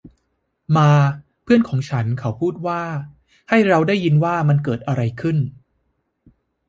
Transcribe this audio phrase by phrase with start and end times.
[0.77, 0.89] มา
[1.43, 2.81] เพื่อนของฉัน เขาพูดว่า
[3.49, 5.37] ’’ให้เราได้ยินว่ามันเกิดอะไรขึ้น!’’